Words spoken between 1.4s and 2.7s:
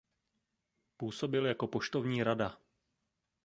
jako poštovní rada.